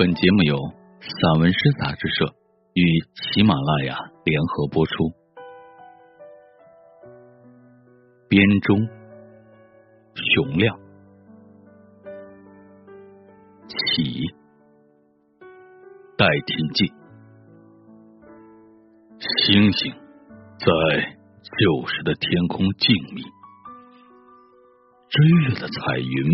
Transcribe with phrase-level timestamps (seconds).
[0.00, 0.56] 本节目由
[0.98, 2.34] 散文诗杂志社
[2.72, 2.82] 与
[3.34, 4.94] 喜马拉雅联合播出。
[8.26, 8.78] 编钟，
[10.14, 10.74] 熊亮，
[13.68, 14.24] 起，
[16.16, 16.88] 代替进，
[19.18, 21.18] 星星在
[21.58, 23.22] 旧时的天空静谧，
[25.10, 26.32] 追月的彩云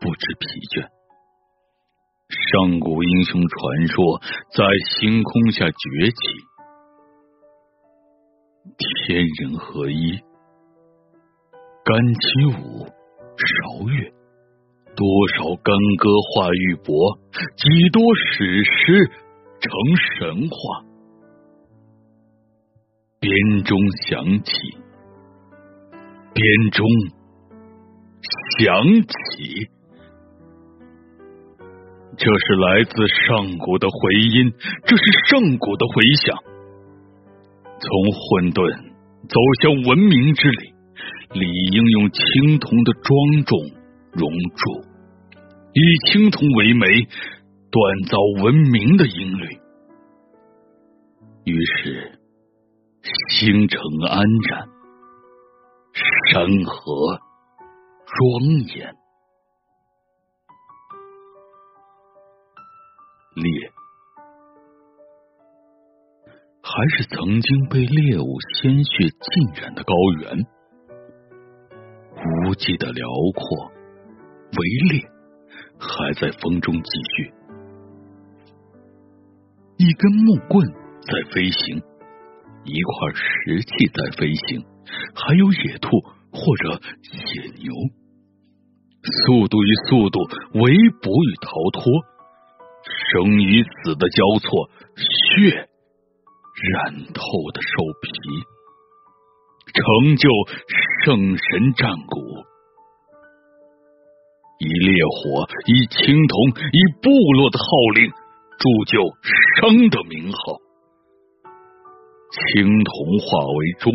[0.00, 0.99] 不知疲倦。
[2.30, 4.20] 上古英雄传说
[4.54, 6.16] 在星空下崛起，
[8.78, 10.16] 天人合一，
[11.84, 12.86] 干七舞，
[13.36, 14.12] 韶乐，
[14.94, 17.18] 多少干戈化玉帛，
[17.56, 19.10] 几多史诗
[19.60, 20.86] 成神话。
[23.18, 24.52] 编钟响起，
[26.32, 26.86] 编钟
[28.60, 29.68] 响起。
[32.20, 34.52] 这是来自上古的回音，
[34.84, 36.36] 这是上古的回响。
[37.80, 38.60] 从混沌
[39.26, 40.74] 走向文明之旅，
[41.32, 43.08] 理应用青铜的庄
[43.46, 43.58] 重
[44.12, 44.84] 熔铸，
[45.72, 45.80] 以
[46.12, 47.08] 青铜为媒，
[47.72, 49.56] 锻造文明的音律。
[51.46, 52.20] 于是，
[53.30, 54.68] 星辰安然，
[56.28, 57.16] 山河
[58.04, 58.99] 庄严。
[66.62, 70.38] 还是曾经被猎物鲜血浸染的高原，
[72.46, 73.72] 无际的辽阔，
[74.58, 75.02] 围猎
[75.78, 77.32] 还在风中继续。
[79.78, 80.68] 一根木棍
[81.00, 81.82] 在飞行，
[82.64, 84.62] 一块石器在飞行，
[85.14, 85.88] 还有野兔
[86.30, 87.72] 或者野牛，
[89.02, 90.20] 速度与速度，
[90.60, 91.82] 围捕与逃脱。
[92.82, 95.68] 生与死的交错，血
[96.60, 97.22] 染透
[97.52, 97.70] 的兽
[98.02, 98.08] 皮，
[99.72, 100.28] 成就
[101.04, 102.20] 圣神战鼓，
[104.58, 106.36] 以烈火，以青铜，
[106.72, 108.10] 以部落的号令，
[108.58, 109.00] 铸就
[109.56, 110.60] 生的名号。
[112.30, 113.92] 青铜化为钟，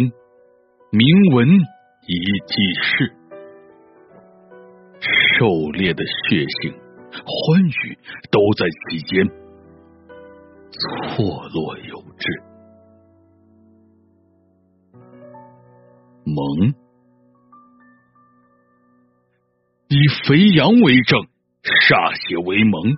[0.91, 2.15] 铭文以
[2.47, 3.13] 记事，
[5.37, 6.73] 狩猎的血性。
[7.15, 7.97] 欢愉
[8.29, 9.25] 都在其间，
[11.15, 12.54] 错落有致。
[16.25, 16.73] 蒙，
[19.87, 19.97] 以
[20.27, 21.21] 肥羊为证，
[21.63, 22.97] 歃血为盟，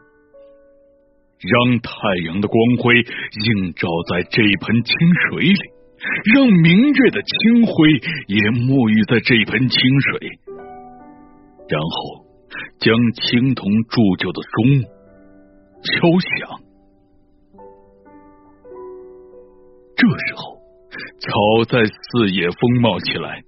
[1.44, 1.92] 让太
[2.26, 4.94] 阳的光辉映照在这盆清
[5.30, 5.60] 水里，
[6.34, 7.90] 让明月的清辉
[8.28, 10.40] 也沐浴在这盆清水，
[11.70, 12.28] 然后。
[12.80, 14.82] 将青铜铸就的钟
[15.84, 16.62] 敲响，
[19.98, 20.57] 这时候
[21.20, 23.42] 草在四野丰茂起来，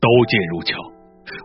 [0.00, 0.76] 刀剑如鞘，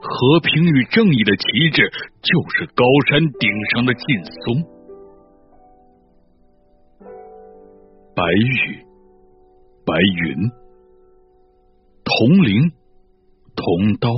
[0.02, 1.90] 和平与正义的旗帜
[2.22, 4.63] 就是高山顶上的劲松。
[8.13, 8.85] 白玉，
[9.85, 10.52] 白云，
[12.03, 12.72] 铜铃，
[13.56, 14.09] 铜刀。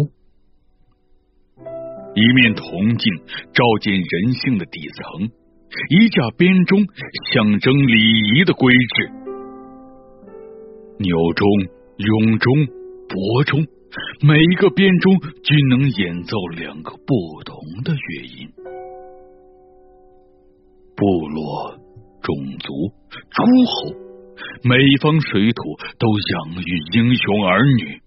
[2.15, 3.13] 一面铜镜
[3.53, 5.31] 照见人性的底层，
[5.89, 6.79] 一架编钟
[7.31, 7.93] 象征礼
[8.35, 9.22] 仪的规制。
[11.03, 11.45] 钮钟、
[11.97, 12.53] 雍钟、
[13.09, 13.59] 伯钟，
[14.21, 18.47] 每一个编钟均能演奏两个不同的乐音。
[20.95, 21.75] 部落、
[22.21, 22.73] 种族、
[23.11, 23.91] 诸侯，
[24.63, 25.61] 每方水土
[25.99, 27.99] 都养育英雄儿女。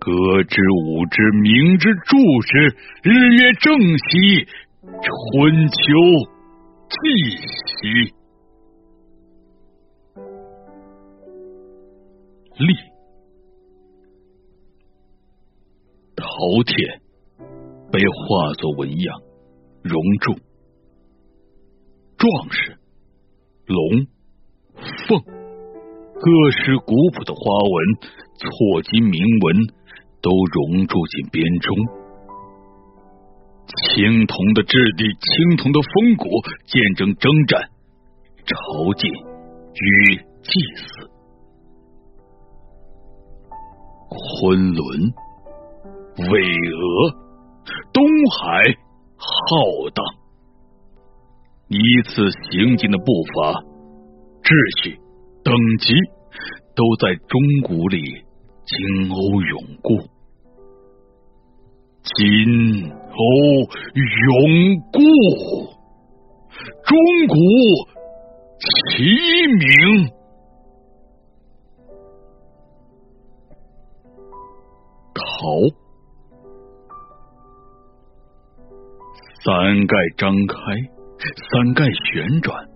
[0.00, 4.46] 歌之舞之明之祝之，日月正兮，
[4.82, 5.76] 春秋
[6.90, 8.17] 既兮。
[12.58, 12.74] 立，
[16.16, 17.00] 饕餮
[17.90, 19.20] 被化作纹样，
[19.82, 20.34] 熔铸。
[22.16, 22.78] 壮士，
[23.66, 24.06] 龙，
[25.06, 25.22] 凤，
[26.20, 27.94] 各式古朴的花纹，
[28.36, 29.78] 错金铭文。
[30.20, 31.76] 都融铸进编钟，
[33.94, 36.28] 青铜的质地，青铜的风骨，
[36.66, 37.70] 见证征战、
[38.44, 38.56] 朝
[38.94, 39.06] 觐
[39.74, 41.07] 与祭祀。
[44.08, 45.12] 昆仑，
[46.30, 47.14] 巍峨，
[47.92, 48.62] 东海
[49.16, 50.04] 浩荡，
[51.68, 53.62] 依次行进的步伐、
[54.42, 54.48] 秩
[54.82, 54.98] 序、
[55.44, 55.94] 等级，
[56.74, 58.24] 都在钟鼓里。
[58.68, 59.16] 金瓯
[59.48, 59.96] 永固，
[62.04, 62.18] 金
[62.84, 63.16] 瓯
[63.94, 65.00] 永固，
[66.84, 66.92] 钟
[67.28, 67.34] 鼓
[68.60, 69.06] 齐
[69.56, 70.17] 鸣。
[75.40, 75.44] 好
[79.44, 80.56] 伞盖张开，
[81.22, 82.66] 伞盖旋转，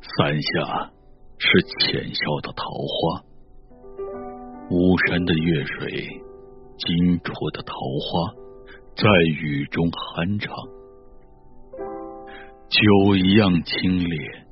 [0.00, 0.90] 伞下
[1.36, 3.20] 是浅笑的桃花。
[4.70, 6.08] 巫山的月水，
[6.78, 8.32] 金戳的桃花，
[8.96, 9.06] 在
[9.42, 10.50] 雨中酣畅。
[12.70, 14.46] 酒一样清冽，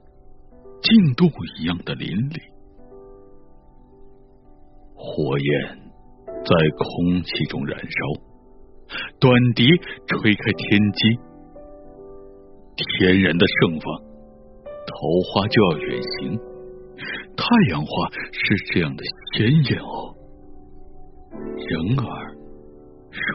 [0.83, 1.25] 净度
[1.57, 2.39] 一样的淋漓。
[4.95, 5.82] 火焰
[6.45, 7.89] 在空气中燃烧，
[9.21, 9.65] 短笛
[10.07, 11.09] 吹开天机。
[12.77, 13.85] 天然的盛放，
[14.87, 14.95] 桃
[15.29, 16.39] 花就要远行。
[17.37, 19.05] 太阳花是这样的
[19.35, 20.15] 鲜艳哦，
[21.57, 22.35] 人儿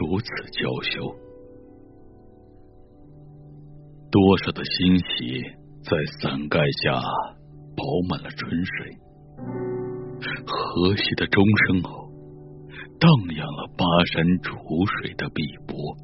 [0.00, 1.16] 如此娇羞，
[4.10, 5.42] 多少的欣喜
[5.82, 7.00] 在伞盖下
[7.76, 8.96] 饱满了春水，
[10.46, 12.07] 和谐的钟声哦，
[13.00, 14.54] 荡漾了巴山楚
[14.86, 15.96] 水的碧波，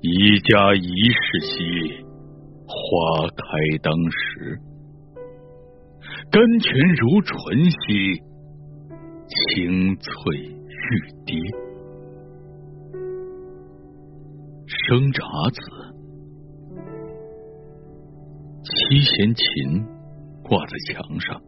[0.00, 2.06] 一家一世兮。
[2.70, 4.60] 花开当时，
[6.30, 8.22] 甘泉如醇兮，
[9.26, 10.84] 清脆欲
[11.24, 11.34] 滴。
[14.66, 15.60] 生查子，
[18.64, 19.82] 七弦琴
[20.42, 21.40] 挂在墙上，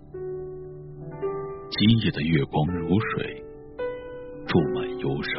[1.70, 3.44] 今夜的月光如水，
[4.46, 5.30] 注满忧伤。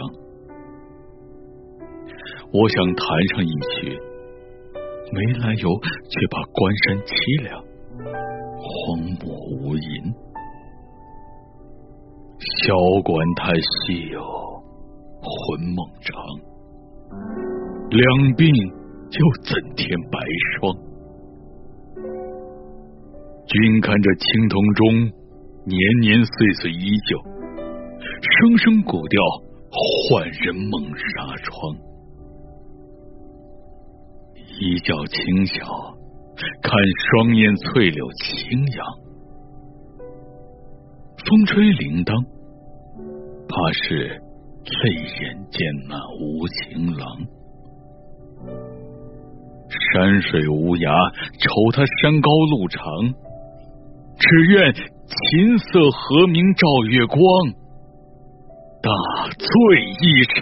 [2.53, 3.05] 我想弹
[3.35, 3.99] 上一曲。
[5.13, 5.67] 没来由，
[6.07, 7.11] 却把关山凄
[7.43, 7.59] 凉，
[8.63, 9.27] 荒漠
[9.59, 10.15] 无垠。
[12.39, 14.23] 箫管太细哦，
[15.19, 16.15] 魂梦长，
[17.91, 18.01] 两
[18.39, 18.47] 鬓
[19.11, 20.15] 又怎添白
[20.55, 20.71] 霜？
[23.47, 25.11] 君看这青铜钟，
[25.63, 29.21] 年年岁岁依旧，声声古调，
[30.09, 31.77] 唤人梦纱窗。
[34.59, 35.53] 一觉清晓，
[36.63, 38.85] 看双燕翠柳轻扬。
[41.25, 42.25] 风吹铃铛，
[43.47, 44.19] 怕是
[44.65, 47.07] 泪眼见那无情郎。
[49.69, 50.89] 山水无涯，
[51.37, 52.81] 愁他山高路长。
[54.17, 54.73] 只愿
[55.11, 57.19] 琴瑟和鸣照月光，
[58.81, 58.89] 大
[59.37, 59.47] 醉
[59.99, 60.41] 一场。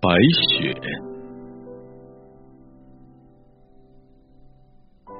[0.00, 0.08] 白
[0.48, 0.72] 雪，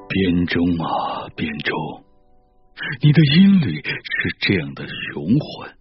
[0.08, 1.76] 编钟啊编钟，
[3.02, 5.74] 你的音律是这样的雄浑，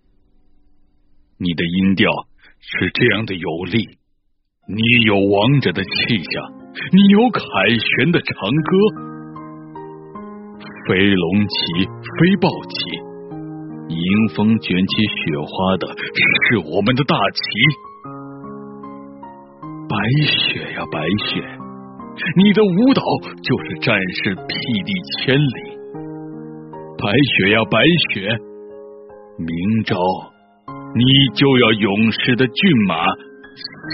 [1.38, 2.12] 你的音调
[2.60, 4.00] 是这样的有力，
[4.68, 5.90] 你有王者的气
[6.24, 6.59] 象，
[6.92, 7.42] 你有凯
[7.76, 8.72] 旋的长歌，
[10.88, 12.76] 飞龙旗，飞豹旗，
[13.90, 17.42] 迎风卷起雪花的是我们的大旗。
[19.88, 19.96] 白
[20.26, 21.44] 雪呀，白雪，
[22.38, 23.04] 你的舞蹈
[23.44, 24.50] 就是战士霹
[24.88, 25.78] 雳千里。
[26.98, 28.40] 白雪呀，白雪，
[29.38, 29.96] 明朝
[30.96, 31.04] 你
[31.36, 32.96] 就要勇士的骏马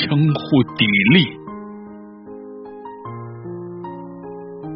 [0.08, 1.45] 相互砥砺。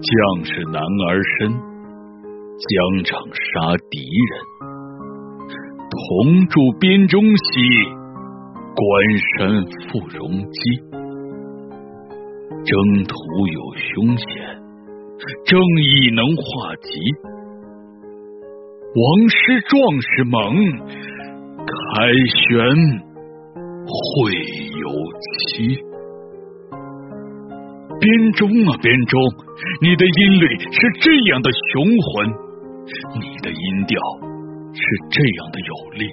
[0.02, 4.32] 将士男儿身，疆场杀敌人，
[5.92, 7.60] 同住边中兮，
[8.76, 8.82] 关
[9.36, 10.18] 山复戎
[10.52, 10.60] 基。
[12.64, 14.26] 征途有凶险，
[15.46, 16.90] 正义能化吉。
[18.96, 19.36] 王师
[19.68, 20.56] 壮士猛，
[21.68, 22.48] 凯旋
[23.86, 24.32] 会
[24.80, 24.88] 有
[25.20, 25.84] 期。
[28.00, 29.22] 编钟啊编钟，
[29.82, 32.30] 你的音律是这样的雄浑，
[33.20, 34.00] 你的音调
[34.74, 36.04] 是这样的有力，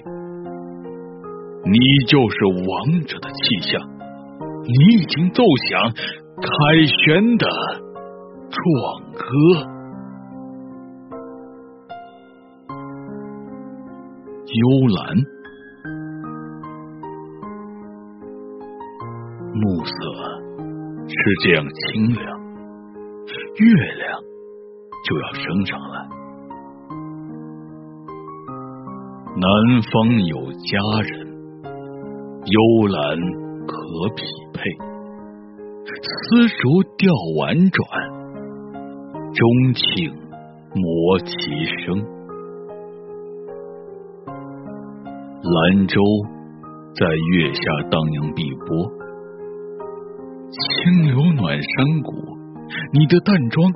[1.65, 2.37] 你就是
[2.67, 3.81] 王者的气象，
[4.65, 5.95] 你已经奏响。
[6.39, 6.45] 凯
[6.85, 7.47] 旋的
[8.51, 9.25] 壮歌，
[14.53, 15.17] 幽兰，
[19.55, 19.91] 暮色
[21.09, 22.27] 是这样清凉，
[23.57, 23.65] 月
[23.97, 24.21] 亮
[25.05, 25.95] 就要升上来。
[29.39, 29.47] 南
[29.93, 31.27] 方有佳人，
[32.47, 33.19] 幽兰
[33.67, 33.75] 可
[34.17, 34.59] 匹配。
[35.87, 37.85] 丝竹调婉转，
[39.33, 40.13] 钟磬
[40.75, 41.33] 磨其
[41.85, 42.17] 声。
[45.43, 46.01] 兰舟
[46.95, 48.91] 在月下荡漾碧波，
[50.51, 52.26] 清流暖山谷，
[52.93, 53.73] 你的淡妆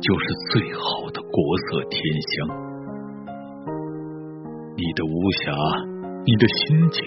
[0.00, 2.00] 就是最好的国色天
[2.32, 2.48] 香。
[4.76, 5.52] 你的无暇，
[6.24, 7.04] 你的心境，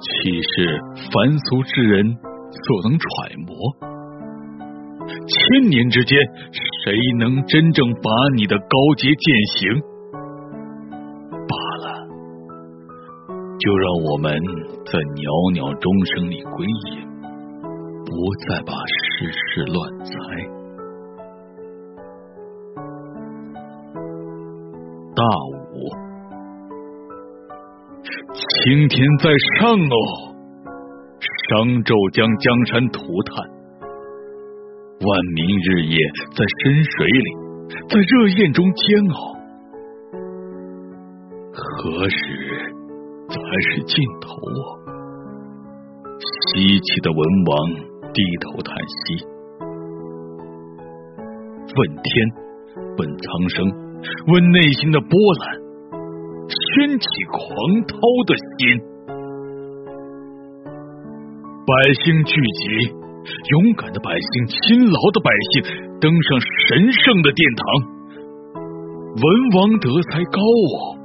[0.00, 0.78] 岂是
[1.10, 3.06] 凡俗之人所能揣
[3.46, 3.50] 摩？
[5.26, 6.18] 千年之间，
[6.84, 9.24] 谁能真正把你的高洁践
[9.56, 9.80] 行？
[11.48, 11.86] 罢了，
[13.58, 14.30] 就让我们
[14.86, 17.09] 在袅袅钟声里归隐，
[18.10, 18.16] 不
[18.48, 20.12] 再把世事乱猜。
[25.14, 25.22] 大
[25.70, 25.78] 武，
[28.34, 29.94] 青天在上哦，
[31.46, 32.98] 商纣将江山涂
[33.30, 33.46] 炭。
[35.00, 35.96] 万民日夜
[36.34, 37.30] 在深水里，
[37.88, 39.38] 在热焰中煎熬，
[41.54, 42.18] 何时
[43.28, 43.38] 才
[43.70, 44.66] 是尽头啊？
[46.18, 49.24] 西岐的文王低头叹息，
[51.76, 52.10] 问天，
[52.98, 53.64] 问苍生，
[54.26, 55.42] 问内心的波澜，
[56.48, 57.38] 掀起狂
[57.86, 58.80] 涛的心，
[61.66, 61.72] 百
[62.04, 63.00] 姓聚集。
[63.22, 65.62] 勇敢的百姓，勤劳的百姓，
[66.00, 67.64] 登上神圣的殿堂。
[69.14, 69.22] 文
[69.54, 70.96] 王德才高傲，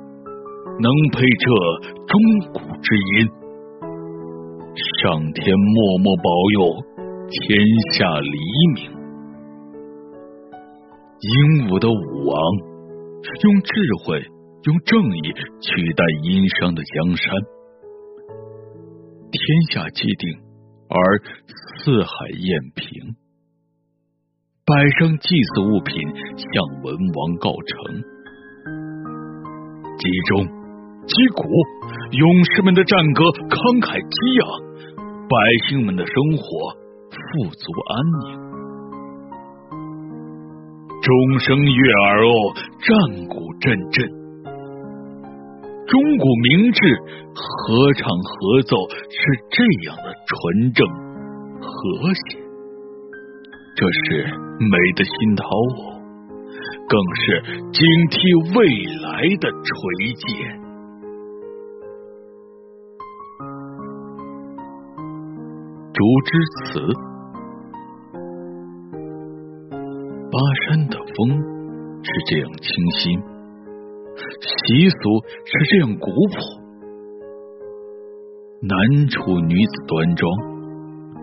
[0.79, 1.45] 能配这
[2.07, 2.17] 钟
[2.53, 3.29] 鼓之音。
[5.03, 6.59] 上天默默保佑
[7.27, 7.59] 天
[7.93, 8.37] 下黎
[8.75, 8.91] 明。
[11.21, 12.35] 英武的武王，
[13.43, 13.71] 用智
[14.03, 14.21] 慧，
[14.63, 17.33] 用正义取代殷商的江山。
[19.31, 19.39] 天
[19.71, 20.45] 下既定。
[20.87, 23.15] 而四海晏平，
[24.63, 25.97] 摆上祭祀物品
[26.37, 28.03] 向文王告成，
[29.97, 30.45] 集中
[31.07, 31.41] 击鼓，
[32.11, 34.45] 勇士们的战歌慷慨激昂，
[35.27, 35.35] 百
[35.67, 36.77] 姓们的生活
[37.25, 38.25] 富足安宁。
[41.01, 42.31] 钟声悦耳哦，
[42.81, 42.87] 战
[43.27, 43.97] 鼓阵阵。
[45.87, 46.79] 钟鼓鸣志，
[47.35, 49.19] 合唱合奏是
[49.51, 50.87] 这样的纯正
[51.61, 52.39] 和谐，
[53.75, 54.25] 这是
[54.59, 56.01] 美的心涛哦，
[56.89, 57.21] 更是
[57.71, 58.17] 警惕
[58.57, 58.65] 未
[59.03, 59.69] 来的垂
[60.15, 60.25] 涎。
[65.93, 66.29] 竹枝
[66.65, 66.81] 词，
[70.35, 71.31] 巴山的风
[72.03, 73.17] 是这样清新。
[74.41, 74.97] 习俗
[75.45, 76.35] 是这样古朴，
[78.67, 80.29] 南楚女子端庄，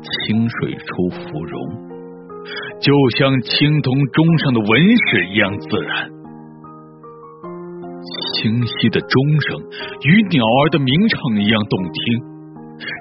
[0.00, 1.60] 清水出芙蓉，
[2.80, 6.08] 就像青铜钟上的纹饰一样自然。
[8.32, 9.60] 清晰的钟声
[10.08, 12.00] 与鸟儿的鸣唱一样动听，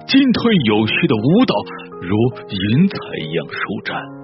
[0.07, 1.55] 进退有序的舞蹈
[2.01, 2.17] 如
[2.49, 2.95] 云彩
[3.29, 4.20] 一样舒展。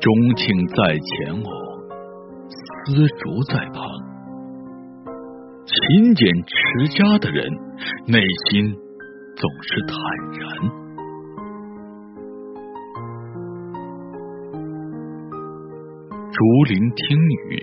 [0.00, 1.50] 钟磬在前哦。
[2.88, 3.84] 丝竹在旁，
[5.66, 7.52] 勤俭持家的人
[8.06, 8.72] 内心
[9.36, 9.94] 总是坦
[10.38, 10.40] 然。
[16.32, 16.38] 竹
[16.68, 17.18] 林听
[17.50, 17.60] 雨，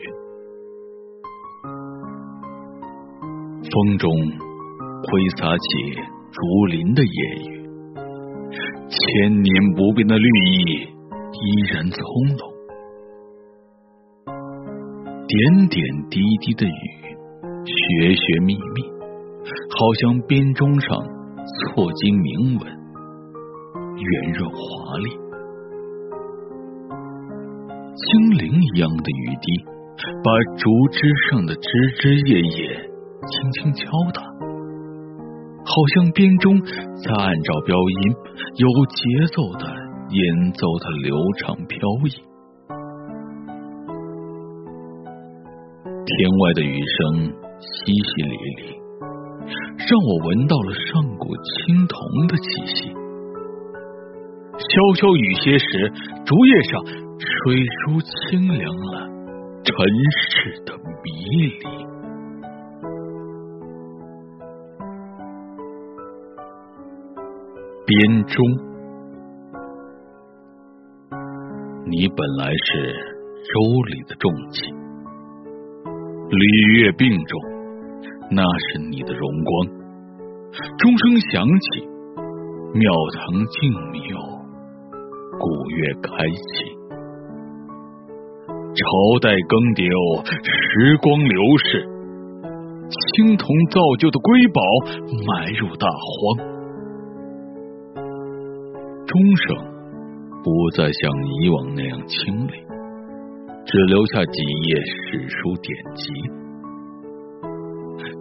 [3.72, 5.68] 风中挥洒起
[6.32, 7.10] 竹林的夜
[7.50, 7.66] 雨，
[8.90, 10.95] 千年不变的绿意
[11.34, 12.00] 依然葱
[12.38, 12.54] 茏。
[15.28, 16.72] 点点滴滴的雨，
[17.66, 18.84] 学学密密，
[19.78, 20.98] 好像编钟上
[21.46, 22.68] 错金铭文，
[23.98, 25.10] 圆润华丽。
[27.96, 29.66] 精灵一样的雨滴，
[30.24, 32.90] 把竹枝上的枝枝叶叶
[33.28, 38.16] 轻轻敲打，好像编钟在按照标音，
[38.58, 39.02] 有节
[39.34, 39.66] 奏的
[40.16, 42.10] 演奏它流畅飘逸。
[46.06, 47.28] 天外的雨声
[47.60, 48.80] 淅淅沥沥，
[49.76, 52.96] 让我闻到了上古青铜的气息。
[54.56, 54.64] 潇
[54.96, 55.92] 潇雨歇时，
[56.24, 56.80] 竹叶上
[57.20, 57.28] 吹
[57.68, 59.12] 出清凉了
[59.66, 59.74] 尘
[60.32, 60.72] 世的
[61.04, 61.12] 迷
[61.60, 61.68] 离。
[67.86, 68.40] 编钟，
[71.98, 73.54] 你本来是舟
[73.88, 74.70] 里的重器。
[76.30, 77.40] 礼乐并重，
[78.32, 79.68] 那是你的荣光。
[80.78, 81.88] 钟声响起，
[82.74, 84.44] 庙堂静谧哦，
[85.40, 86.76] 古乐开启。
[88.76, 88.84] 朝
[89.22, 91.88] 代更迭哦，时光流逝，
[93.16, 94.60] 青铜造就的瑰宝
[95.26, 96.44] 埋入大荒。
[99.08, 99.16] 钟
[99.48, 99.56] 声
[100.46, 101.12] 不再像
[101.42, 102.54] 以往那样清丽，
[103.66, 106.14] 只留下几页史书典籍。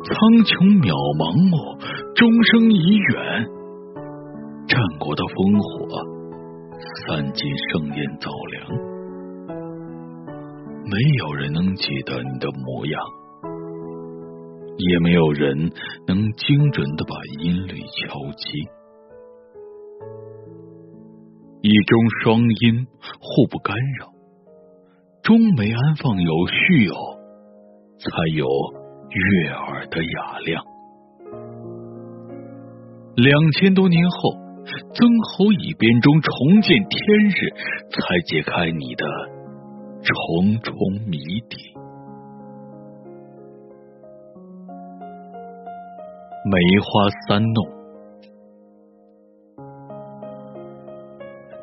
[0.03, 0.89] 苍穹渺
[1.21, 1.77] 茫漠，
[2.17, 3.45] 钟声已远。
[4.67, 6.01] 战国的烽火
[7.05, 8.73] 散尽，盛宴早凉。
[10.89, 12.97] 没有人能记得你的模样，
[14.79, 15.71] 也没有人
[16.07, 17.15] 能精准的把
[17.45, 18.49] 音律敲击。
[21.67, 22.87] 一中双音
[23.19, 24.13] 互不干扰，
[25.23, 27.17] 中没安放有序偶，
[27.99, 28.47] 才有
[29.09, 30.63] 悦耳的雅量。
[33.17, 34.35] 两千多年后，
[34.93, 37.49] 曾侯乙编钟重见天日，
[37.89, 39.07] 才解开你的。
[40.05, 40.77] 重重
[41.09, 41.17] 谜
[41.49, 41.57] 底，
[46.45, 47.65] 梅花三弄，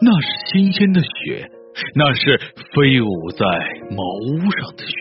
[0.03, 1.47] 那是新鲜的雪，
[1.93, 2.35] 那是
[2.73, 3.45] 飞舞在
[3.95, 4.95] 茅屋上的雪。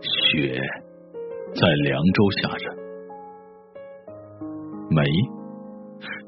[0.00, 0.60] 雪
[1.52, 2.70] 在凉州下着，
[4.90, 5.02] 梅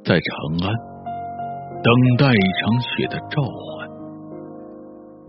[0.04, 0.74] 在长安
[1.84, 3.88] 等待一场雪的召唤。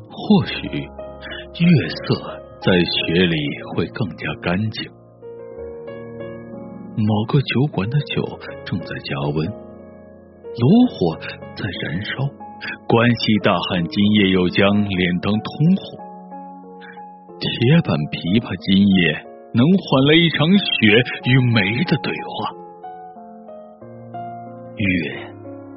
[0.09, 2.15] 或许月色
[2.61, 3.37] 在雪里
[3.75, 4.91] 会更加干净。
[6.97, 9.47] 某个酒馆的酒正在加温，
[10.59, 11.17] 炉火
[11.55, 12.11] 在燃烧。
[12.87, 15.83] 关西大汉今夜又将脸灯通红，
[17.39, 17.49] 铁
[17.83, 19.19] 板琵琶今夜
[19.51, 20.95] 能换来一场雪
[21.27, 22.55] 与梅的对话。
[24.77, 24.85] 月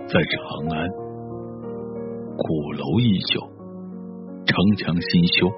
[0.06, 0.36] 在长
[0.70, 0.86] 安，
[2.38, 2.44] 鼓
[2.78, 3.40] 楼依旧。
[4.46, 5.50] 城墙新修，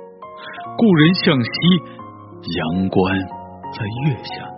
[0.78, 1.50] 故人向西，
[2.56, 2.96] 阳关
[3.74, 4.48] 在月下。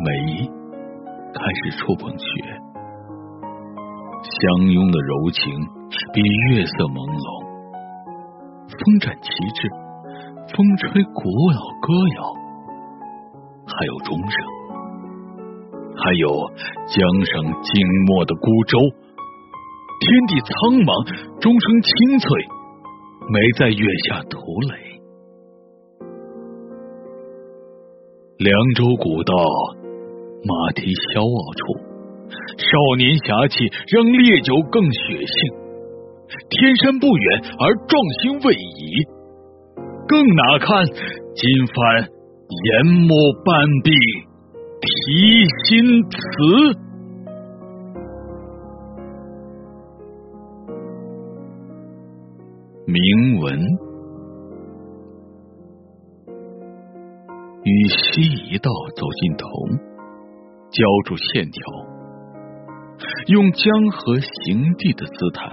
[0.00, 0.48] 梅
[1.38, 2.26] 开始触碰雪，
[4.26, 5.54] 相拥的柔情
[6.12, 6.20] 比
[6.50, 7.46] 月色朦胧。
[8.66, 9.70] 风展旗帜，
[10.50, 11.22] 风吹古
[11.54, 12.18] 老歌谣，
[13.70, 14.36] 还有钟声，
[15.94, 16.26] 还有
[16.90, 17.70] 江上静
[18.10, 18.78] 默的孤舟。
[19.98, 20.50] 天地苍
[20.82, 20.90] 茫，
[21.38, 22.26] 钟声清脆，
[23.30, 24.74] 没在月下涂垒。
[28.38, 29.34] 凉州古道，
[30.44, 31.60] 马蹄萧傲处，
[32.58, 35.36] 少年侠气让烈酒更血性。
[36.50, 39.02] 天山不远，而壮心未已，
[40.06, 40.84] 更哪堪
[41.34, 42.08] 金帆
[42.74, 43.90] 研墨半壁
[44.80, 46.18] 题新词。
[52.86, 53.58] 铭文，
[57.64, 59.46] 与西一道走进头，
[60.70, 61.62] 浇筑线条，
[63.28, 65.48] 用江河行地的姿态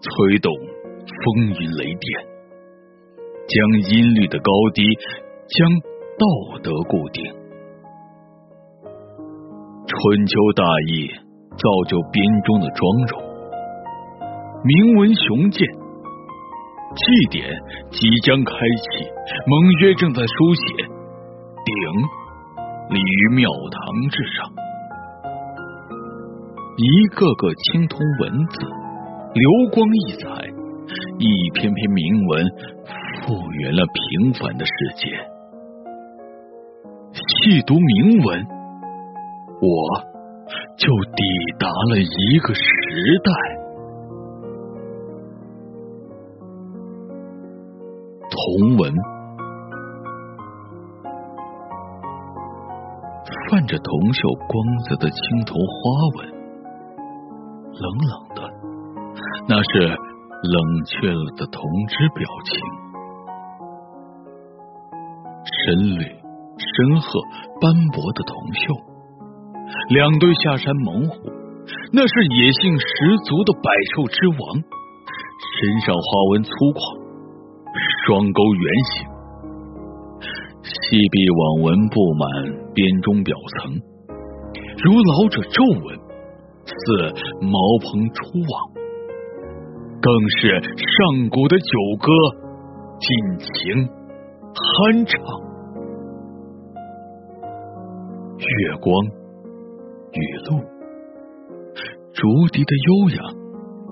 [0.00, 2.26] 催动风云雷电，
[3.48, 4.82] 将音律的高低，
[5.48, 5.68] 将
[6.18, 7.24] 道德固定。
[9.88, 11.08] 春秋大义
[11.56, 13.22] 造就编钟的庄容，
[14.64, 15.66] 铭文雄健。
[16.94, 17.50] 祭典
[17.90, 19.04] 即将开启，
[19.46, 21.74] 盟约正在书写，鼎
[22.88, 24.48] 立于庙堂之上，
[26.76, 28.60] 一个个青铜文字
[29.34, 30.46] 流光溢彩，
[31.18, 32.46] 一篇篇铭文
[33.22, 35.10] 复原了平凡的世界。
[37.12, 38.46] 细读铭文，
[39.60, 39.66] 我
[40.76, 41.24] 就抵
[41.58, 42.60] 达了一个时
[43.24, 43.32] 代。
[48.30, 48.92] 红纹，
[53.78, 54.52] 铜锈光
[54.84, 55.76] 泽的青铜花
[56.16, 56.28] 纹，
[57.76, 58.40] 冷冷的，
[59.48, 62.56] 那是冷却了的铜汁表情。
[65.46, 66.02] 深绿、
[66.56, 67.06] 深褐、
[67.60, 68.76] 斑驳的铜锈，
[69.90, 71.16] 两对下山猛虎，
[71.92, 77.06] 那是野性十足的百兽之王，身上花纹粗犷。
[78.06, 79.04] 双钩圆形，
[80.88, 83.74] 细壁网纹布满边中表层，
[84.84, 85.98] 如老者皱纹，
[86.64, 88.70] 似茅棚初网，
[90.00, 91.64] 更是上古的酒
[92.00, 92.12] 歌，
[93.00, 93.08] 尽
[93.40, 93.88] 情
[94.54, 95.18] 酣畅。
[98.38, 98.94] 月光，
[100.12, 100.62] 雨露，
[102.12, 103.34] 竹笛的悠扬，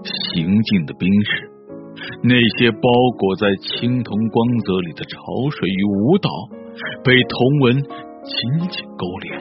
[0.05, 1.51] 行进的兵士。
[2.23, 5.19] 那些包裹在青铜光泽里的潮
[5.51, 6.31] 水与舞蹈，
[7.05, 9.41] 被同文紧紧勾连。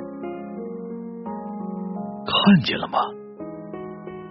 [2.26, 3.00] 看见了吗？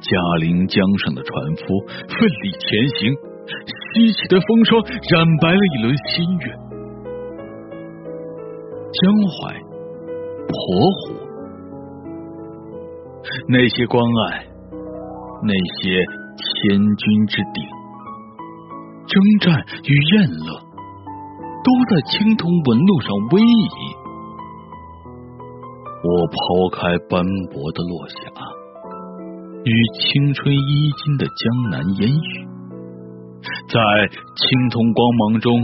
[0.00, 0.10] 嘉
[0.40, 3.14] 陵江上的船夫奋力前行，
[3.94, 6.46] 西起的风霜染白了一轮新月。
[8.92, 9.54] 江淮、
[10.48, 10.56] 婆
[10.90, 11.14] 湖，
[13.48, 14.44] 那些关隘，
[15.44, 16.04] 那些
[16.36, 17.64] 千军之顶，
[19.06, 20.48] 征战与宴乐，
[21.64, 24.02] 都在青铜纹路上逶迤。
[26.04, 26.36] 我抛
[26.74, 27.22] 开斑
[27.52, 28.16] 驳的落霞。
[29.64, 32.48] 与青春衣襟的江南烟雨，
[33.68, 33.78] 在
[34.34, 35.62] 青铜光芒中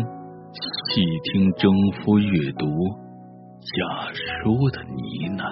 [0.92, 2.64] 细听征夫阅读
[3.58, 5.02] 假书的呢
[5.36, 5.42] 喃。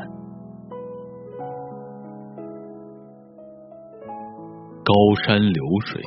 [4.84, 6.00] 高山流水，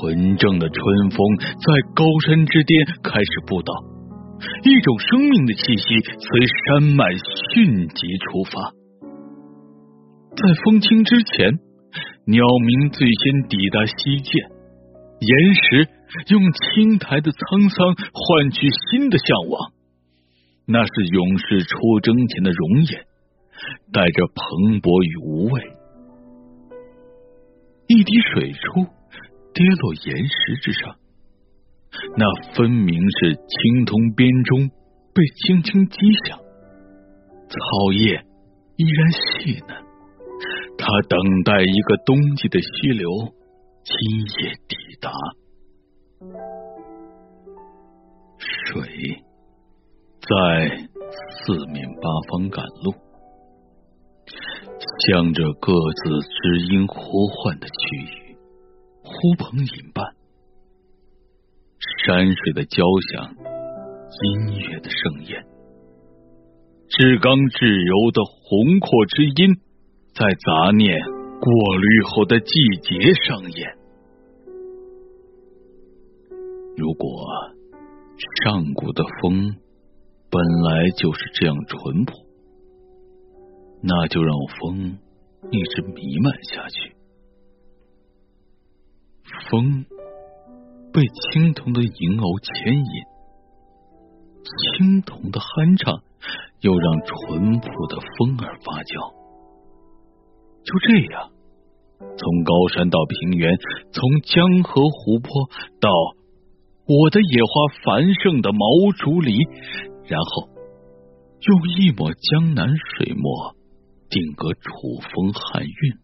[0.00, 3.72] 纯正的春风在高山之巅开始布道，
[4.62, 5.84] 一种生命的气息
[6.20, 7.04] 随山脉
[7.52, 8.72] 迅疾出发。
[10.36, 11.50] 在风清之前，
[12.26, 14.50] 鸟鸣最先抵达西涧，
[15.20, 15.88] 岩石
[16.28, 19.72] 用青苔的沧桑换取新的向往。
[20.66, 23.06] 那是勇士出征前的容颜，
[23.92, 25.62] 带着蓬勃与无畏。
[27.88, 28.84] 一滴水珠
[29.56, 30.96] 跌落岩石之上，
[32.18, 34.68] 那分明是青铜编钟
[35.14, 35.96] 被轻轻击
[36.28, 36.38] 响，
[37.48, 38.22] 草叶
[38.76, 39.86] 依然细嫩。
[40.76, 43.08] 他等待一个冬季的溪流
[43.82, 45.10] 今夜抵达，
[48.38, 49.22] 水
[50.20, 50.76] 在
[51.30, 52.92] 四面八方赶路，
[55.08, 58.25] 向着各自知音呼唤的区域
[59.06, 60.04] 呼朋引伴。
[62.04, 63.34] 山水的交响，
[64.22, 65.44] 音乐的盛宴，
[66.88, 69.60] 至刚至柔的宏阔之音。
[70.18, 70.98] 在杂念
[71.42, 72.48] 过滤后的季
[72.80, 73.76] 节上演。
[76.74, 77.22] 如果
[78.42, 79.56] 上古的风
[80.30, 82.14] 本来就是这样淳朴，
[83.82, 84.98] 那就让风
[85.50, 86.95] 一直弥漫下去。
[89.50, 89.84] 风
[90.92, 93.04] 被青铜的银偶牵引，
[94.78, 96.02] 青铜的酣畅
[96.60, 99.14] 又让淳朴的风儿发酵。
[100.64, 101.30] 就这样，
[101.98, 103.56] 从高山到平原，
[103.92, 105.48] 从江河湖泊
[105.80, 105.90] 到
[106.88, 109.36] 我的野花繁盛的毛竹林，
[110.04, 110.48] 然后
[111.40, 113.54] 用一抹江南水墨
[114.08, 115.98] 定格楚风汉韵。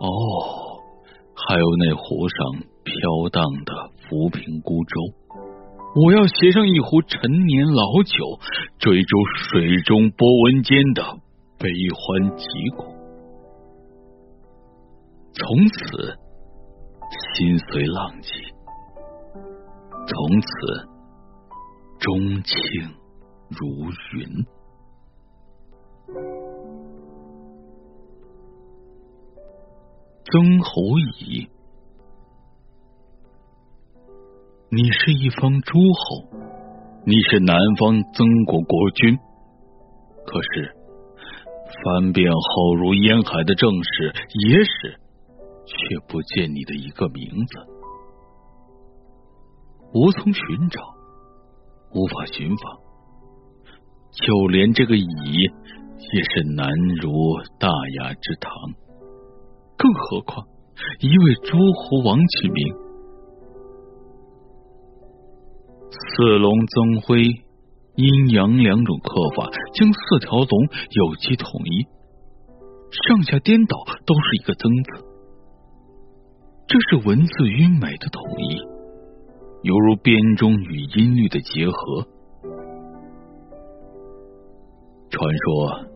[0.00, 0.71] 哦，
[1.34, 5.00] 还有那湖上飘荡的浮萍孤舟，
[5.94, 8.38] 我要携上一壶陈年老酒，
[8.78, 9.16] 追逐
[9.50, 11.02] 水中波纹间的。
[11.58, 12.44] 悲欢疾
[12.76, 12.82] 苦，
[15.32, 16.18] 从此
[17.36, 18.32] 心随浪迹，
[20.08, 20.48] 从此
[22.00, 22.56] 钟情
[23.48, 24.44] 如云。
[30.32, 31.46] 曾侯乙，
[34.70, 36.38] 你是一方诸侯，
[37.04, 39.18] 你是南方曾国国君，
[40.24, 40.74] 可是。
[41.84, 44.14] 翻遍浩如烟海的正史
[44.48, 44.98] 野史，
[45.66, 47.58] 却不见你的一个名字，
[49.92, 50.80] 无从寻找，
[51.92, 52.78] 无法寻访，
[54.12, 56.70] 就连这个乙也是难
[57.02, 57.12] 如
[57.58, 57.68] 大
[58.00, 58.50] 雅之堂，
[59.82, 60.46] 更何况
[61.00, 62.74] 一位诸侯王之名，
[65.90, 67.42] 四龙增辉。
[67.94, 70.48] 阴阳两种刻法，将四条龙
[70.92, 71.86] 有机统一，
[72.90, 75.04] 上下颠倒都是一个增字，
[76.66, 78.56] 这是文字与美的统一，
[79.60, 82.06] 犹如编钟与音律的结合。
[85.10, 85.91] 传说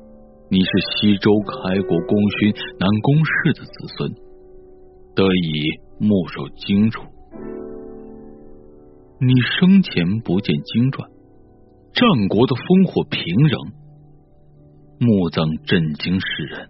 [0.48, 4.12] 你是西周开国功勋南宫氏的子孙，
[5.16, 7.02] 得以目守经术。
[9.18, 11.10] 你生前不见经传。
[11.92, 13.72] 战国的烽火平壤，
[15.00, 16.68] 墓葬震惊世人，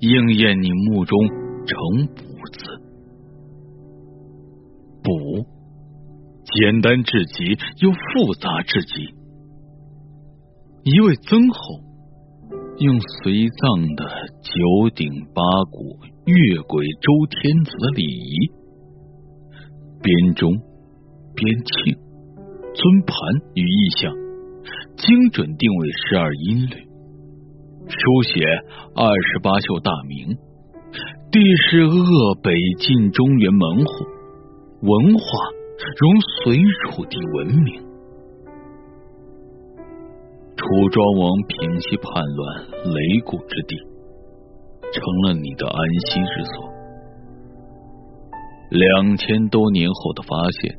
[0.00, 1.16] 应验你墓中
[1.64, 1.76] 成
[2.16, 2.64] “卜”字。
[5.04, 5.46] 卜，
[6.42, 7.44] 简单至极
[7.78, 9.14] 又复杂至极。
[10.82, 11.60] 一位曾侯
[12.82, 14.04] 用随葬的
[14.42, 15.40] 九鼎八
[15.70, 18.50] 簸越轨周天子的礼仪。
[20.02, 20.50] 编钟、
[21.36, 21.94] 编磬、
[22.74, 23.14] 尊盘
[23.54, 24.10] 与意象，
[24.96, 26.74] 精准定位十二音律，
[27.86, 28.42] 书写
[28.96, 30.34] 二十八宿大名，
[31.30, 33.92] 地势鄂北近中原门户，
[34.82, 35.22] 文化
[36.00, 36.58] 融隋
[36.90, 37.91] 楚地文明。
[40.62, 42.40] 楚庄王平息叛乱
[42.94, 43.74] 擂鼓之地，
[44.94, 46.70] 成了你的安息之所。
[48.70, 50.78] 两千多年后的发现，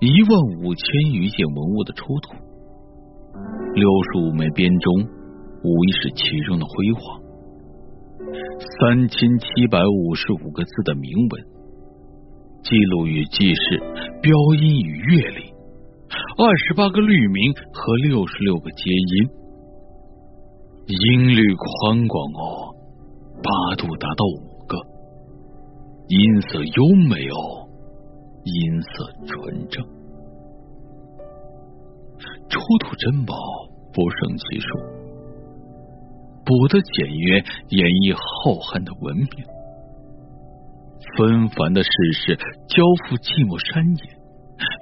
[0.00, 0.32] 一万
[0.64, 2.32] 五千余件文物的出土，
[3.76, 5.04] 六十五枚编钟，
[5.62, 7.20] 无疑是其中的辉煌。
[8.80, 11.44] 三千七百五十五个字的铭文，
[12.64, 13.78] 记录与记事，
[14.22, 15.47] 标音与乐理，
[16.38, 19.28] 二十八个律名和六十六个接音，
[20.86, 22.74] 音律宽广哦，
[23.42, 24.76] 八度达到五个。
[26.08, 27.68] 音色优美哦，
[28.44, 29.84] 音色纯正，
[32.48, 33.34] 出土珍宝
[33.92, 34.68] 不胜其数，
[36.46, 39.28] 补的简约，演绎浩瀚的文明。
[41.16, 42.36] 纷繁的世事
[42.68, 44.17] 交付寂寞山野，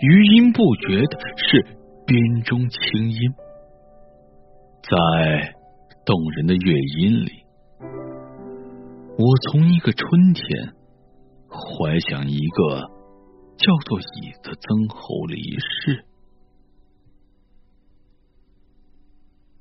[0.01, 1.63] 余音不绝的是
[2.07, 3.19] 编钟清音，
[4.83, 5.55] 在
[6.05, 7.45] 动人的乐音里，
[9.19, 10.73] 我从一个春天。
[11.49, 12.81] 怀想一个
[13.57, 16.05] 叫做乙的曾侯离世。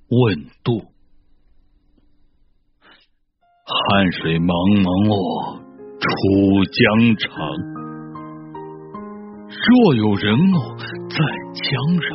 [0.10, 0.80] 问渡，
[3.64, 4.52] 汉水茫
[4.82, 5.62] 茫哦，
[6.02, 7.75] 楚江长。
[9.68, 10.58] 若有人哦
[11.10, 11.18] 在
[11.56, 12.08] 江上，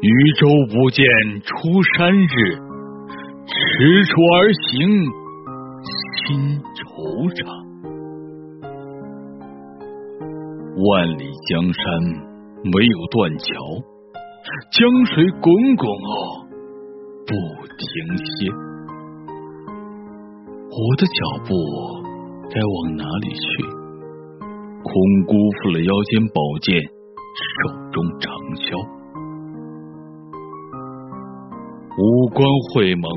[0.00, 0.08] 渔
[0.40, 1.04] 舟不见
[1.44, 1.52] 出
[1.96, 2.56] 山日，
[3.44, 4.70] 踟蹰而行。
[6.24, 6.80] 心惆
[7.34, 7.44] 怅，
[10.88, 11.82] 万里江山
[12.62, 13.44] 没有断桥，
[14.70, 16.46] 江水滚滚哦，
[17.26, 17.34] 不
[17.76, 17.84] 停
[18.16, 18.48] 歇。
[20.70, 21.52] 我的脚步
[22.48, 23.81] 该往哪里去？
[24.82, 24.92] 空
[25.26, 28.76] 辜负了腰间宝剑，手中长箫。
[31.98, 33.10] 五官会盟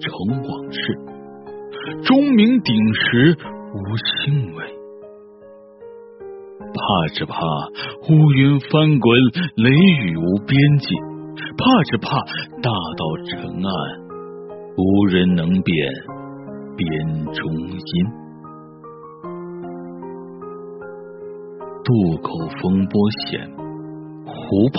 [0.00, 0.10] 成
[0.48, 0.80] 往事。
[2.02, 3.36] 钟鸣鼎食
[3.74, 4.64] 无兴味，
[6.60, 7.34] 怕只怕
[8.08, 9.18] 乌云翻滚，
[9.56, 9.70] 雷
[10.04, 10.94] 雨无边际；
[11.56, 12.16] 怕只怕
[12.62, 13.72] 大道沉暗，
[14.76, 15.92] 无人能辨
[16.76, 18.21] 边中音。
[21.84, 23.50] 渡口风波险，
[24.24, 24.78] 湖畔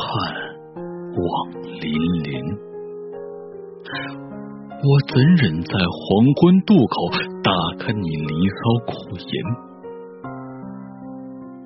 [1.12, 1.24] 望
[1.62, 1.84] 粼
[2.24, 2.32] 粼。
[4.80, 6.00] 我怎忍在黄
[6.40, 6.96] 昏渡口
[7.44, 8.56] 打开你离骚
[8.88, 9.36] 苦吟？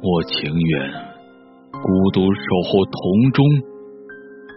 [0.02, 0.89] 我情愿
[1.71, 2.97] 孤独守候铜
[3.32, 3.45] 钟，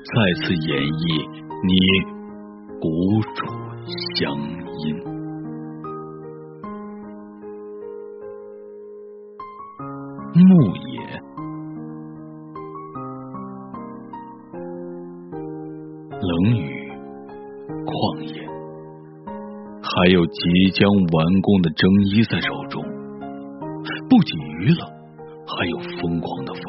[0.09, 1.29] 再次演绎
[1.69, 1.73] 你
[2.81, 3.37] 古楚
[4.17, 4.33] 乡
[4.81, 5.10] 音。
[10.33, 11.01] 牧野，
[16.21, 16.93] 冷雨，
[17.85, 18.31] 旷野。
[19.83, 22.81] 还有即将完工的征衣在手中，
[24.09, 24.87] 不仅娱乐，
[25.49, 26.63] 还有疯狂的风。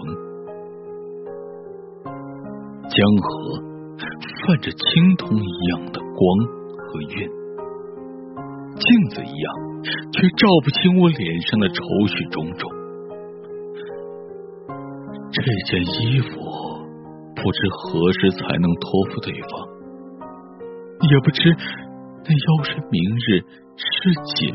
[2.90, 3.62] 江河
[4.48, 6.18] 泛着青铜一样的光
[6.76, 7.30] 和晕，
[8.74, 9.54] 镜子一样，
[10.12, 12.81] 却照不清我脸上的愁绪种种。
[15.32, 16.30] 这件衣服
[17.36, 19.52] 不知何时才能托付对方，
[21.10, 21.56] 也不知。
[22.24, 23.42] 那腰身明日
[23.76, 24.54] 是紧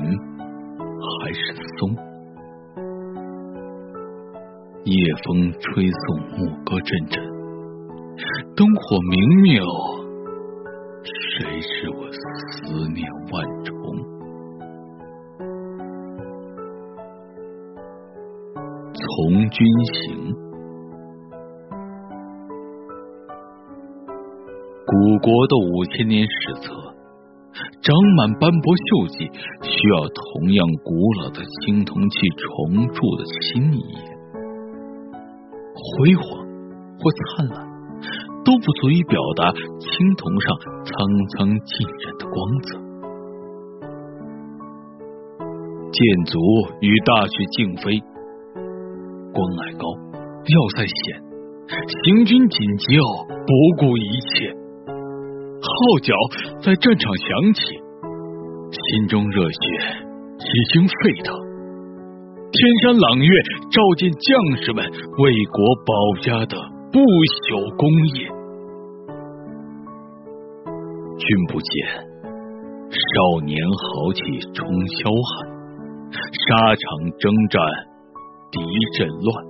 [1.01, 1.41] 还是
[1.79, 1.97] 松？
[4.85, 6.05] 夜风吹送
[6.39, 7.25] 牧歌阵阵，
[8.55, 9.61] 灯火明灭，
[11.03, 13.75] 谁知我思念万重？
[18.95, 20.35] 从军行，
[25.07, 26.75] 古国的五千年史册。
[27.81, 29.31] 长满斑驳锈迹，
[29.63, 30.91] 需要同样古
[31.23, 34.03] 老的青铜器重铸的新一页。
[35.79, 36.27] 辉煌
[36.99, 37.63] 或灿烂，
[38.43, 40.91] 都不足以表达青铜上苍
[41.39, 42.35] 苍浸染的光
[42.67, 42.75] 泽。
[45.95, 46.35] 剑足
[46.81, 48.03] 与大雪竞飞，
[49.31, 49.87] 关隘高，
[50.51, 51.23] 要塞险，
[52.03, 53.07] 行军紧急哦，
[53.47, 54.56] 不顾一切。
[55.77, 56.15] 号角
[56.63, 57.61] 在战场响起，
[58.73, 59.59] 心中热血
[60.41, 61.37] 已经沸腾。
[62.51, 63.29] 天山朗月
[63.71, 66.57] 照见将士们为国保家的
[66.91, 67.85] 不朽功
[68.17, 68.25] 业。
[71.19, 71.71] 君不见
[72.89, 74.23] 少年豪气
[74.55, 75.49] 冲霄汉，
[76.13, 76.85] 沙场
[77.19, 77.61] 征战
[78.53, 78.61] 敌
[78.97, 79.45] 阵乱。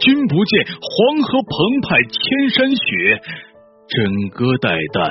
[0.00, 2.80] 君不见黄河澎湃千山雪，
[3.88, 5.10] 枕戈待旦，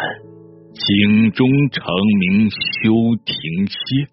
[0.73, 1.83] 井中长
[2.19, 2.93] 鸣休
[3.25, 4.07] 停歇。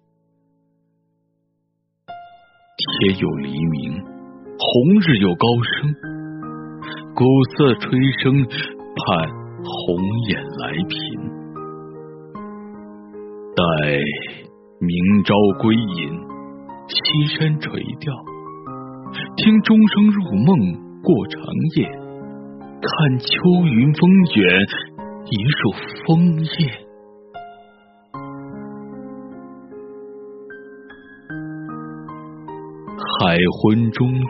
[2.77, 5.95] 天有黎明，红日有高升，
[7.15, 7.23] 鼓
[7.55, 9.29] 瑟吹笙，盼
[9.63, 10.97] 鸿雁来频。
[13.55, 13.63] 待
[14.81, 16.11] 明朝归隐，
[16.89, 18.13] 西山垂钓。
[19.37, 21.41] 听钟声入梦过长
[21.77, 21.87] 夜，
[22.81, 23.25] 看秋
[23.65, 24.43] 云风卷，
[25.25, 25.59] 一树
[26.05, 26.49] 枫叶。
[33.21, 34.23] 海昏中韵，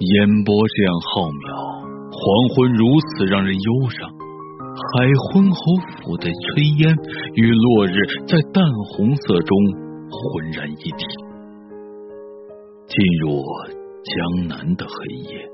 [0.00, 1.46] 烟波这样浩渺，
[2.10, 2.14] 黄
[2.54, 4.10] 昏如此让人忧伤。
[4.76, 5.58] 海昏侯
[6.02, 6.94] 府的炊烟
[7.34, 7.96] 与落日
[8.26, 9.56] 在淡红色中
[10.10, 11.06] 浑然一体，
[12.86, 13.40] 进入
[14.04, 14.92] 江南的黑
[15.32, 15.48] 夜，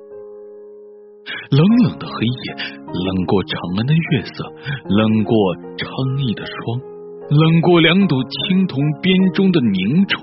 [1.53, 2.55] 冷冷的黑夜，
[2.89, 4.43] 冷过长安的月色，
[4.89, 5.37] 冷过
[5.77, 5.85] 昌
[6.17, 6.81] 邑的霜，
[7.29, 10.23] 冷过两堵青铜边中的凝重。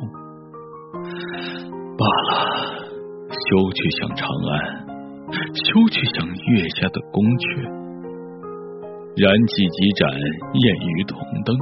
[1.99, 2.33] 罢了，
[3.29, 4.89] 休去想长安，
[5.53, 7.77] 休去想月下的宫阙。
[9.15, 11.13] 燃起几盏焰雨铜
[11.45, 11.55] 灯，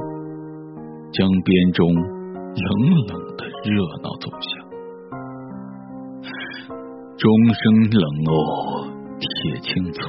[1.12, 2.70] 将编钟冷
[3.06, 4.64] 冷的热闹走向。
[7.18, 8.32] 钟声冷落，
[9.18, 10.02] 铁青脆，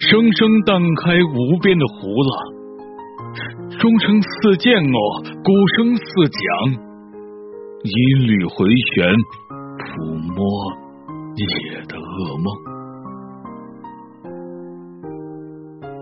[0.00, 2.58] 声声荡开无边的湖浪。
[3.78, 4.98] 钟声似剑哦，
[5.44, 6.72] 鼓声似桨，
[7.84, 9.14] 音律回旋，
[9.78, 10.36] 抚摸
[11.36, 12.46] 夜的噩梦。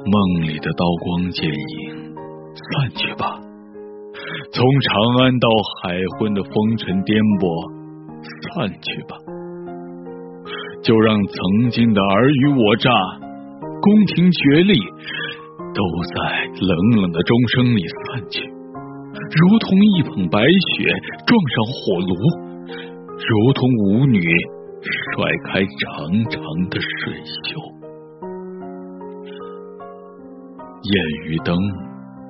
[0.06, 2.14] 梦里的刀光剑影
[2.54, 3.40] 散去吧，
[4.52, 5.48] 从长安到
[5.82, 7.44] 海昏的风尘颠簸
[8.54, 9.18] 散去吧，
[10.86, 12.88] 就让曾经的尔虞我诈、
[13.82, 14.78] 宫廷角力
[15.74, 15.82] 都
[16.14, 20.86] 在冷冷的钟声里散去，如同一捧白雪
[21.26, 22.14] 撞上火炉，
[23.18, 24.22] 如同舞女
[24.86, 27.58] 甩开长长的水袖。
[30.82, 30.94] 烟
[31.24, 31.58] 雨灯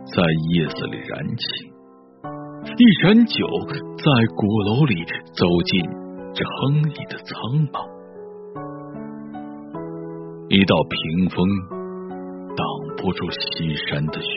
[0.06, 0.22] 在
[0.54, 1.44] 叶子里燃起，
[2.78, 5.82] 一盏酒在鼓楼里走进
[6.32, 7.95] 城里的苍茫。
[10.48, 11.44] 一道屏风
[12.54, 12.64] 挡
[12.96, 14.28] 不住西山的雪，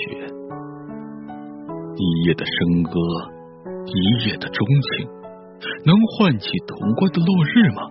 [1.95, 2.98] 一夜的笙歌，
[3.86, 5.08] 一夜的钟情，
[5.86, 7.86] 能唤起潼关的落日吗？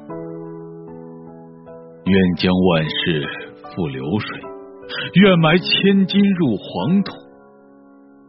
[2.07, 3.23] 愿将万事
[3.71, 4.37] 付流水。
[5.23, 7.13] 愿埋千金入黄土，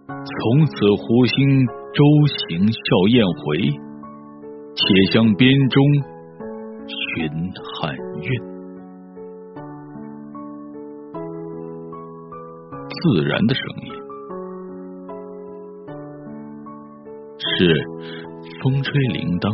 [0.05, 3.57] 从此湖心舟行笑雁回，
[4.75, 5.81] 且向边中
[6.85, 7.25] 寻
[7.73, 8.58] 汉韵。
[13.01, 13.91] 自然的声音，
[17.39, 17.83] 是
[18.61, 19.47] 风吹铃铛，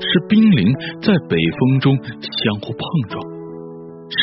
[0.00, 3.32] 是冰凌在北风中相互碰撞。
[4.14, 4.18] 是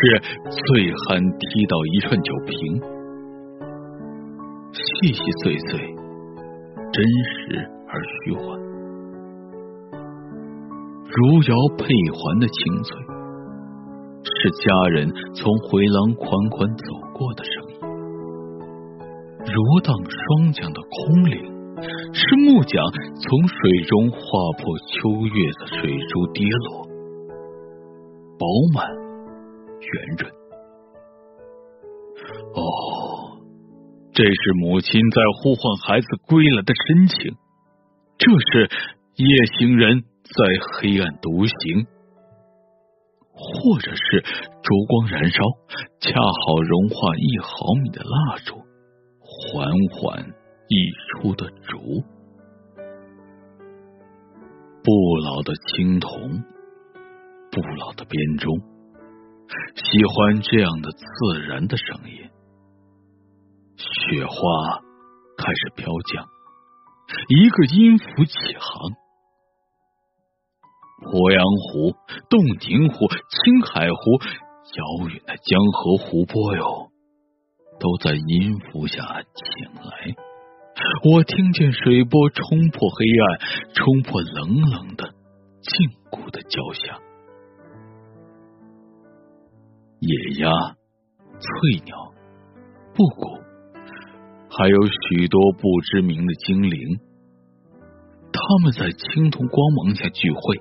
[0.49, 2.79] 醉汉踢倒一串酒瓶，
[4.71, 5.79] 细细碎碎，
[6.93, 8.45] 真实而虚幻，
[11.09, 12.95] 如瑶佩环的清脆，
[14.23, 17.68] 是家人从回廊款款走过的声音；
[19.45, 21.39] 如荡双桨的空灵，
[22.13, 22.83] 是木桨
[23.15, 24.17] 从水中划
[24.57, 26.85] 破秋月的水珠跌落，
[28.37, 28.99] 饱满。
[29.81, 30.29] 圆润。
[32.53, 32.61] 哦，
[34.11, 37.37] 这是母亲在呼唤孩子归来的深情，
[38.17, 38.69] 这是
[39.15, 39.25] 夜
[39.57, 40.35] 行人在
[40.73, 41.87] 黑暗独行，
[43.31, 45.41] 或者是烛光燃烧，
[46.01, 48.57] 恰好融化一毫米的蜡烛，
[49.39, 50.25] 缓缓
[50.67, 50.75] 溢
[51.21, 52.03] 出的竹。
[54.83, 56.43] 不老的青铜，
[57.51, 58.59] 不老的编钟。
[59.75, 62.29] 喜欢这样的自然的声音。
[63.77, 64.35] 雪花
[65.37, 66.27] 开始飘降，
[67.29, 68.91] 一个音符起航。
[71.01, 71.95] 鄱阳湖、
[72.29, 74.19] 洞庭湖、青海湖，
[74.75, 76.88] 遥远的江河湖泊哟，
[77.79, 80.15] 都在音符下醒来。
[81.03, 83.39] 我听见水波冲破黑暗，
[83.73, 85.13] 冲破冷冷的
[85.61, 86.99] 禁锢的交响。
[89.99, 90.49] 野鸭、
[91.39, 92.13] 翠鸟、
[92.93, 93.37] 布谷，
[94.49, 96.99] 还有许多不知名的精灵，
[98.31, 100.57] 他们在青铜光芒下聚会，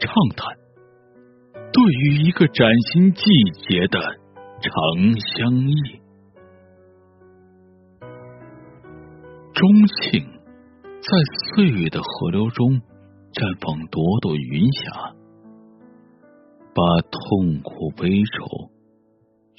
[0.00, 0.56] 畅谈
[1.70, 3.22] 对于一个崭新季
[3.68, 4.00] 节的
[4.62, 5.97] 长相忆。
[9.58, 10.24] 钟庆
[11.00, 11.10] 在
[11.50, 12.80] 岁月的河流中
[13.32, 15.16] 绽放朵朵云霞，
[16.70, 16.78] 把
[17.10, 18.70] 痛苦悲愁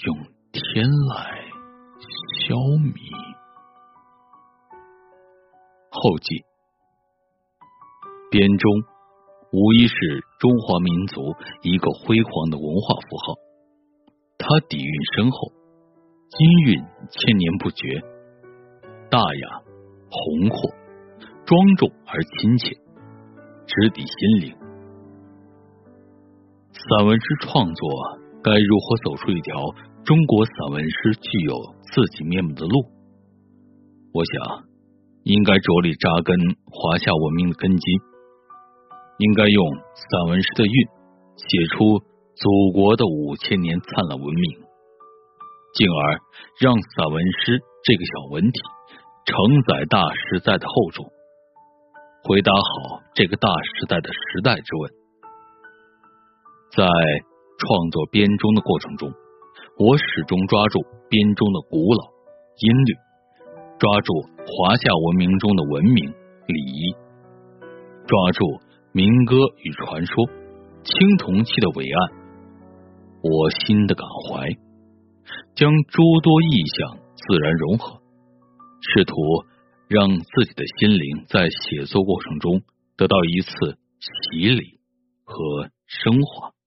[0.07, 0.15] 用
[0.53, 1.27] 天籁
[2.47, 2.95] 消弭。
[5.91, 6.45] 后记：
[8.31, 8.71] 编钟
[9.51, 9.95] 无疑是
[10.39, 13.35] 中华民族一个辉煌的文化符号，
[14.37, 15.51] 它底蕴深厚，
[16.39, 17.99] 音韵千年不绝，
[19.11, 19.67] 大雅。
[20.11, 20.57] 宏阔、
[21.45, 22.75] 庄重而亲切，
[23.67, 24.55] 直抵心灵。
[26.71, 27.89] 散文诗创作
[28.43, 29.53] 该如何走出一条
[30.03, 32.85] 中国散文诗具有自己面目的路？
[34.13, 34.65] 我想，
[35.23, 36.35] 应该着力扎根
[36.65, 37.91] 华夏文明的根基，
[39.19, 40.73] 应该用散文诗的韵
[41.35, 41.99] 写出
[42.35, 44.59] 祖国的五千年灿烂文明，
[45.75, 46.19] 进而
[46.59, 48.59] 让散文诗这个小文体。
[49.29, 51.05] 承载大时代的厚重，
[52.23, 54.91] 回答好这个大时代的时代之问。
[56.71, 56.83] 在
[57.59, 59.07] 创作编钟的过程中，
[59.77, 60.79] 我始终抓住
[61.11, 62.09] 编钟的古老
[62.57, 62.93] 音律，
[63.77, 64.13] 抓住
[64.47, 66.09] 华夏文明中的文明
[66.47, 66.95] 礼仪，
[68.07, 68.43] 抓住
[68.93, 70.25] 民歌与传说、
[70.81, 72.11] 青铜器的伟岸，
[73.21, 74.49] 我心的感怀，
[75.53, 77.98] 将诸多意象自然融合。
[78.81, 79.15] 试图
[79.87, 82.61] 让自己的心灵在写作过程中
[82.95, 84.79] 得到一次洗礼
[85.23, 86.58] 和升华。